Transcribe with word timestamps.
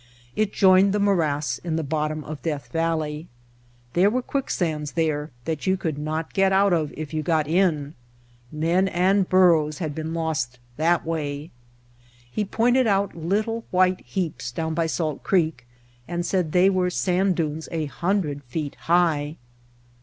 It 0.35 0.51
joined 0.51 0.93
the 0.93 0.99
morass 0.99 1.59
in 1.59 1.75
the 1.75 1.83
bottom 1.83 2.23
of 2.23 2.41
Death 2.41 2.71
Valley. 2.71 3.27
There 3.93 4.09
were 4.09 4.23
quicksands 4.23 4.93
there, 4.93 5.29
that 5.45 5.67
you 5.67 5.77
could 5.77 5.99
not 5.99 6.33
get 6.33 6.51
out 6.51 6.73
of 6.73 6.91
if 6.97 7.13
you 7.13 7.21
got 7.21 7.47
in. 7.47 7.93
Men 8.51 8.87
and 8.87 9.29
burros 9.29 9.77
had 9.77 9.93
been 9.93 10.11
lost 10.15 10.57
that 10.75 11.05
way. 11.05 11.51
He 12.31 12.43
pointed 12.43 12.87
out 12.87 13.13
little, 13.15 13.63
white 13.69 14.01
heaps 14.03 14.51
down 14.51 14.73
by 14.73 14.87
Salt 14.87 15.21
Creek 15.21 15.67
and 16.07 16.25
said 16.25 16.51
they 16.51 16.67
were 16.71 16.89
sand 16.89 17.35
dunes 17.35 17.69
a 17.71 17.85
hundred 17.85 18.43
feet 18.45 18.73
high. 18.73 19.37